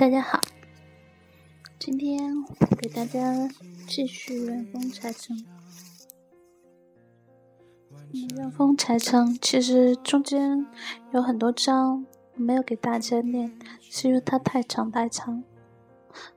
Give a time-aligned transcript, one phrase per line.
[0.00, 0.40] 大家好，
[1.78, 2.42] 今天
[2.78, 3.20] 给大家
[3.86, 5.36] 继续《元丰柴城》。
[8.38, 10.66] 《元丰柴城》其实中间
[11.12, 15.44] 有很多章没有给大家念，是因为它太长太长，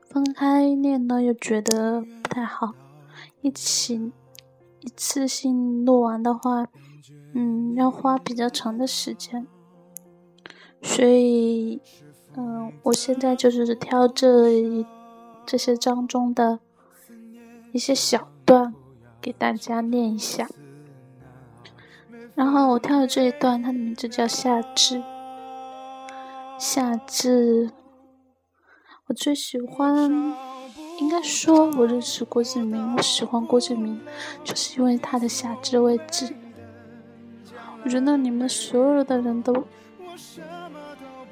[0.10, 2.74] 分开念呢又觉得不太好，
[3.40, 4.12] 一起
[4.82, 6.68] 一次性录完的话，
[7.34, 9.48] 嗯，要花比较长的时间，
[10.82, 11.82] 所以。
[12.36, 14.86] 嗯，我现在就是挑这一
[15.46, 16.60] 这些章中的
[17.72, 18.74] 一些小段
[19.22, 20.48] 给大家念一下。
[22.36, 25.04] 然后我挑的这一段，它的名字叫夏至。
[26.58, 27.72] 夏至，
[29.08, 30.10] 我最喜欢，
[31.00, 34.00] 应该说，我认识郭敬明，我喜欢郭敬明，
[34.44, 36.34] 就是因为他的夏至未至。
[37.84, 39.54] 我觉得你们所有的人都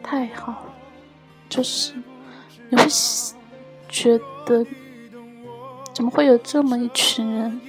[0.03, 0.70] 太好了。
[1.51, 1.93] 就是
[2.69, 2.87] 你会
[3.89, 4.65] 觉得，
[5.93, 7.59] 怎么会有这么一群人？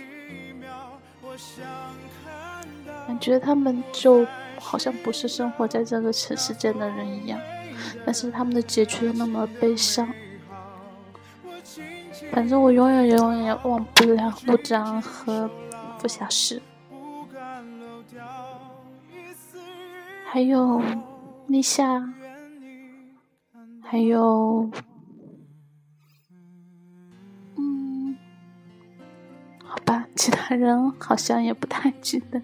[3.08, 4.24] 感觉他们就
[4.61, 7.41] 好像不是生活在这个尘世间的人一样，
[8.06, 10.08] 但是他们的结局又那么悲伤。
[12.30, 15.50] 反正我永远永远也忘不了陆长和
[15.98, 16.62] 傅小诗，
[20.30, 20.80] 还有
[21.48, 22.00] 立夏。
[23.92, 24.70] 还有，
[27.58, 28.16] 嗯，
[29.62, 32.40] 好吧，其他人好像也不太记得，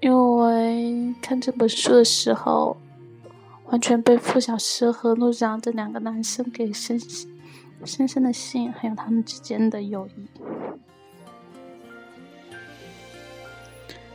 [0.00, 2.76] 因为看这本书的时候，
[3.66, 7.00] 完全被傅小诗和陆长这两个男生给深
[7.84, 10.28] 深深的吸引，还有他们之间的友谊。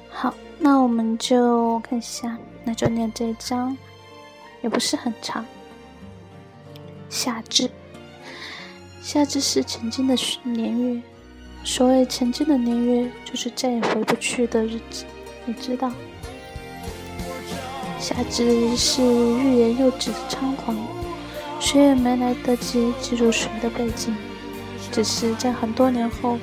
[0.10, 3.78] 好，那我们就看一下，那就念这一章。
[4.66, 5.46] 也不是很长。
[7.08, 7.70] 夏至，
[9.00, 11.00] 夏至是曾经的年月。
[11.64, 15.06] 所谓曾经的年月，就是再也回不去的日子。
[15.46, 15.92] 你知道，
[18.00, 20.76] 夏至是欲言又止的仓皇，
[21.60, 24.16] 谁也没来得及记住谁的背景，
[24.92, 26.40] 只是在很多年后，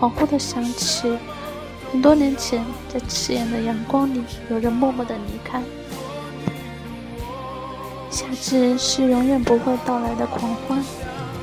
[0.00, 1.18] 恍惚的想起，
[1.90, 5.60] 很多年前，在刺眼的阳光里，有人默默的离开。
[8.14, 10.80] 夏至是永远不会到来的狂欢，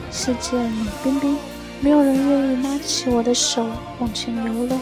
[0.09, 1.37] 世界冷冰冰，
[1.81, 3.67] 没有人愿意拉起我的手
[3.99, 4.79] 往前游了。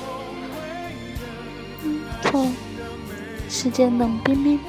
[2.21, 2.45] 错，
[3.49, 4.59] 世界冷冰冰，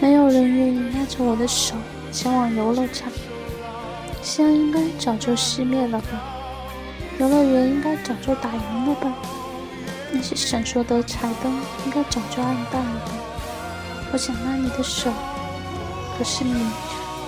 [0.00, 1.74] 没有人愿意拉着我的手
[2.10, 3.12] 前往游乐场。
[4.22, 6.08] 夕阳应该早就熄灭了吧？
[7.18, 9.12] 游乐园应该早就打烊了吧？
[10.10, 11.52] 那些闪烁的彩灯
[11.84, 13.12] 应该早就暗淡了吧？
[14.10, 15.12] 我想拉你的手。
[16.16, 16.66] 可是你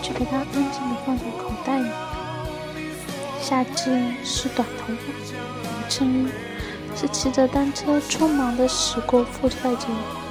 [0.03, 1.88] 却把它安静地放在口袋里。
[3.41, 6.28] 夏至是短头发，衬衣，
[6.97, 9.87] 是骑着单车匆忙地驶过覆盖着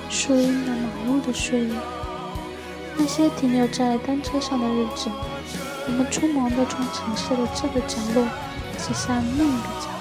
[0.09, 1.73] 树荫的马路的岁月。
[2.97, 5.09] 那些停留在单车上的日子，
[5.87, 8.27] 我们匆忙地从城市的这个角落
[8.77, 9.93] 驶向另一个角落。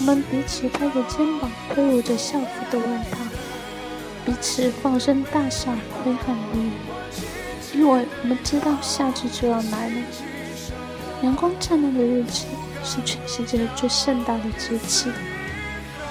[0.00, 3.18] 我们彼此拍着肩膀，挥舞着校服的外套，
[4.24, 5.70] 彼此放声大笑，
[6.02, 6.70] 挥汗如雨。
[7.74, 9.94] 因为我们知道夏至就要来了，
[11.22, 12.46] 阳光灿烂的日子
[12.84, 15.10] 是全世界最盛大的节气。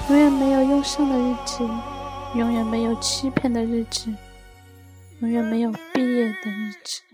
[0.09, 1.63] 永远没有忧伤的日子，
[2.35, 4.13] 永远没有欺骗的日子，
[5.21, 7.12] 永远没有毕业的日子。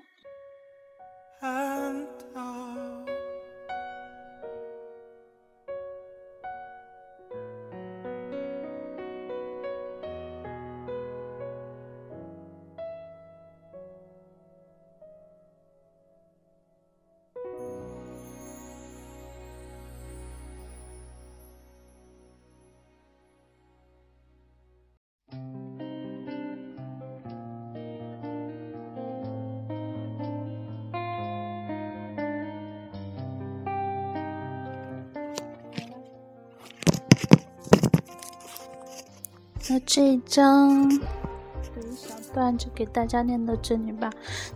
[39.69, 44.09] 那这一章有一小段就给大家念到这里吧。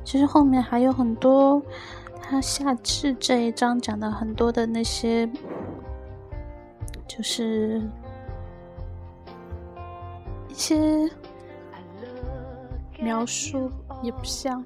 [0.04, 1.62] 其实后面还有很多，
[2.20, 5.30] 他下次这一章讲的很多的那些，
[7.08, 7.80] 就是
[10.50, 11.08] 一些
[13.00, 13.72] 描述
[14.02, 14.66] 也不像。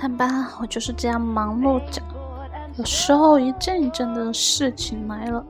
[0.00, 2.00] 看吧，我就是这样忙碌着，
[2.76, 5.44] 有时候一阵一阵的事情来了，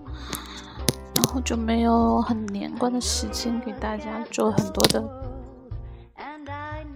[1.14, 5.08] 然后就没有很连贯的时间给大家做很多的，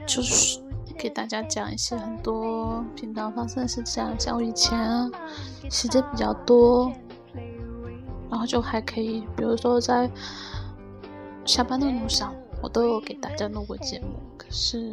[0.05, 0.61] 就是
[0.99, 5.09] 给大家讲一些很多平常发生的事情，像我以前，
[5.71, 6.91] 时间比较多，
[8.29, 10.11] 然后就还可以，比如说在
[11.45, 14.09] 下班的路上，我都有给大家录过节目。
[14.37, 14.93] 可是